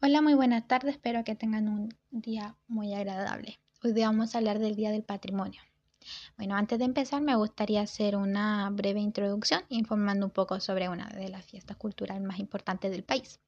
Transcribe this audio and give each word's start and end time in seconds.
Hola, 0.00 0.22
muy 0.22 0.34
buenas 0.34 0.68
tardes, 0.68 0.94
espero 0.94 1.24
que 1.24 1.34
tengan 1.34 1.68
un 1.68 1.88
día 2.12 2.54
muy 2.68 2.94
agradable. 2.94 3.58
Hoy 3.82 3.92
día 3.92 4.06
vamos 4.06 4.32
a 4.32 4.38
hablar 4.38 4.60
del 4.60 4.76
Día 4.76 4.92
del 4.92 5.02
Patrimonio. 5.02 5.60
Bueno, 6.36 6.54
antes 6.54 6.78
de 6.78 6.84
empezar 6.84 7.20
me 7.20 7.34
gustaría 7.34 7.80
hacer 7.80 8.14
una 8.14 8.70
breve 8.70 9.00
introducción 9.00 9.64
informando 9.70 10.26
un 10.26 10.30
poco 10.30 10.60
sobre 10.60 10.88
una 10.88 11.08
de 11.08 11.28
las 11.28 11.44
fiestas 11.44 11.76
culturales 11.76 12.22
más 12.22 12.38
importantes 12.38 12.92
del 12.92 13.02
país. 13.02 13.40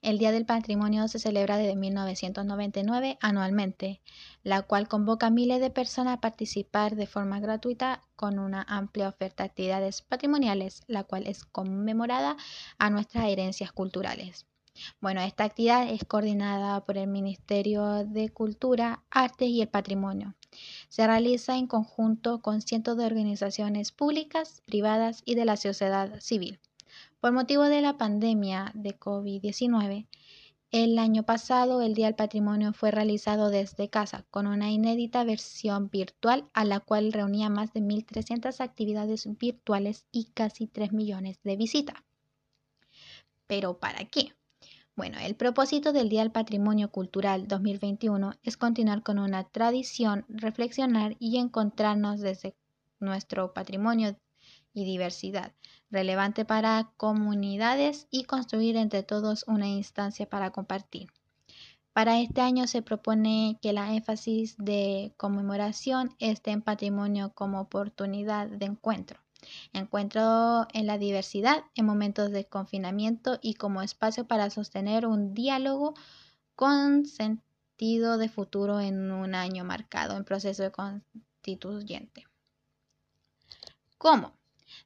El 0.00 0.16
Día 0.16 0.32
del 0.32 0.46
Patrimonio 0.46 1.06
se 1.06 1.18
celebra 1.18 1.58
desde 1.58 1.76
1999 1.76 3.18
anualmente, 3.20 4.00
la 4.42 4.62
cual 4.62 4.88
convoca 4.88 5.26
a 5.26 5.30
miles 5.30 5.60
de 5.60 5.68
personas 5.68 6.14
a 6.14 6.20
participar 6.22 6.96
de 6.96 7.06
forma 7.06 7.40
gratuita 7.40 8.00
con 8.16 8.38
una 8.38 8.64
amplia 8.66 9.08
oferta 9.08 9.42
de 9.42 9.50
actividades 9.50 10.00
patrimoniales, 10.00 10.82
la 10.86 11.04
cual 11.04 11.26
es 11.26 11.44
conmemorada 11.44 12.38
a 12.78 12.88
nuestras 12.88 13.26
herencias 13.26 13.70
culturales. 13.70 14.46
Bueno, 15.00 15.20
esta 15.20 15.44
actividad 15.44 15.88
es 15.88 16.04
coordinada 16.04 16.84
por 16.84 16.98
el 16.98 17.06
Ministerio 17.06 18.04
de 18.04 18.30
Cultura, 18.30 19.02
Artes 19.10 19.48
y 19.48 19.60
el 19.60 19.68
Patrimonio. 19.68 20.34
Se 20.88 21.06
realiza 21.06 21.56
en 21.56 21.66
conjunto 21.66 22.40
con 22.40 22.60
cientos 22.60 22.96
de 22.96 23.06
organizaciones 23.06 23.92
públicas, 23.92 24.62
privadas 24.66 25.22
y 25.24 25.34
de 25.34 25.44
la 25.44 25.56
sociedad 25.56 26.20
civil. 26.20 26.60
Por 27.20 27.32
motivo 27.32 27.64
de 27.64 27.80
la 27.80 27.96
pandemia 27.96 28.70
de 28.74 28.98
COVID-19, 28.98 30.06
el 30.70 30.98
año 30.98 31.22
pasado 31.22 31.82
el 31.82 31.94
Día 31.94 32.06
del 32.06 32.16
Patrimonio 32.16 32.72
fue 32.72 32.90
realizado 32.90 33.50
desde 33.50 33.88
casa 33.88 34.24
con 34.30 34.46
una 34.46 34.70
inédita 34.72 35.22
versión 35.22 35.88
virtual 35.88 36.48
a 36.52 36.64
la 36.64 36.80
cual 36.80 37.12
reunía 37.12 37.48
más 37.48 37.72
de 37.72 37.80
1.300 37.80 38.60
actividades 38.60 39.28
virtuales 39.38 40.06
y 40.10 40.30
casi 40.34 40.66
3 40.66 40.92
millones 40.92 41.38
de 41.44 41.56
visitas. 41.56 41.96
¿Pero 43.46 43.78
para 43.78 44.04
qué? 44.06 44.34
Bueno, 44.96 45.18
el 45.18 45.34
propósito 45.34 45.92
del 45.92 46.08
Día 46.08 46.20
del 46.20 46.30
Patrimonio 46.30 46.88
Cultural 46.88 47.48
2021 47.48 48.34
es 48.44 48.56
continuar 48.56 49.02
con 49.02 49.18
una 49.18 49.42
tradición, 49.42 50.24
reflexionar 50.28 51.16
y 51.18 51.38
encontrarnos 51.38 52.20
desde 52.20 52.54
nuestro 53.00 53.52
patrimonio 53.52 54.16
y 54.72 54.84
diversidad, 54.84 55.52
relevante 55.90 56.44
para 56.44 56.92
comunidades 56.96 58.06
y 58.08 58.22
construir 58.22 58.76
entre 58.76 59.02
todos 59.02 59.44
una 59.48 59.66
instancia 59.66 60.28
para 60.28 60.50
compartir. 60.50 61.08
Para 61.92 62.20
este 62.20 62.40
año 62.40 62.68
se 62.68 62.80
propone 62.80 63.58
que 63.60 63.72
la 63.72 63.94
énfasis 63.94 64.56
de 64.58 65.12
conmemoración 65.16 66.14
esté 66.20 66.52
en 66.52 66.62
patrimonio 66.62 67.32
como 67.34 67.60
oportunidad 67.60 68.46
de 68.46 68.66
encuentro 68.66 69.18
Encuentro 69.72 70.66
en 70.72 70.86
la 70.86 70.98
diversidad 70.98 71.64
en 71.74 71.86
momentos 71.86 72.30
de 72.30 72.46
confinamiento 72.46 73.38
y 73.42 73.54
como 73.54 73.82
espacio 73.82 74.26
para 74.26 74.50
sostener 74.50 75.06
un 75.06 75.34
diálogo 75.34 75.94
con 76.54 77.06
sentido 77.06 78.18
de 78.18 78.28
futuro 78.28 78.80
en 78.80 79.10
un 79.10 79.34
año 79.34 79.64
marcado 79.64 80.16
en 80.16 80.24
proceso 80.24 80.62
de 80.62 80.70
constituyente. 80.70 82.26
¿Cómo? 83.98 84.32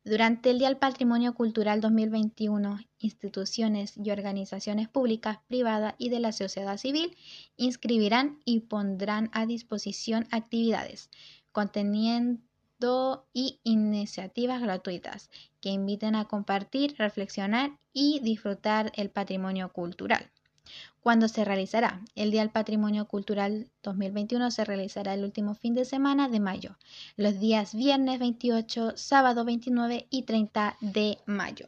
Durante 0.04 0.50
el 0.50 0.58
Día 0.58 0.68
del 0.68 0.76
Patrimonio 0.76 1.34
Cultural 1.34 1.80
2021, 1.80 2.78
instituciones 2.98 3.94
y 3.96 4.10
organizaciones 4.10 4.88
públicas, 4.88 5.38
privadas 5.48 5.94
y 5.98 6.08
de 6.10 6.20
la 6.20 6.32
sociedad 6.32 6.76
civil 6.76 7.16
inscribirán 7.56 8.40
y 8.44 8.60
pondrán 8.60 9.30
a 9.32 9.46
disposición 9.46 10.26
actividades 10.30 11.10
conteniendo 11.52 12.47
y 13.32 13.60
iniciativas 13.64 14.60
gratuitas 14.60 15.30
que 15.60 15.70
inviten 15.70 16.14
a 16.14 16.26
compartir, 16.26 16.94
reflexionar 16.96 17.72
y 17.92 18.20
disfrutar 18.20 18.92
el 18.94 19.10
patrimonio 19.10 19.72
cultural. 19.72 20.30
¿Cuándo 21.00 21.26
se 21.26 21.44
realizará? 21.44 22.02
El 22.14 22.30
Día 22.30 22.42
del 22.42 22.50
Patrimonio 22.50 23.06
Cultural 23.06 23.68
2021 23.82 24.50
se 24.50 24.64
realizará 24.64 25.14
el 25.14 25.24
último 25.24 25.54
fin 25.54 25.74
de 25.74 25.84
semana 25.84 26.28
de 26.28 26.38
mayo, 26.38 26.76
los 27.16 27.40
días 27.40 27.74
viernes 27.74 28.20
28, 28.20 28.92
sábado 28.96 29.44
29 29.44 30.06
y 30.10 30.22
30 30.22 30.76
de 30.80 31.18
mayo. 31.26 31.66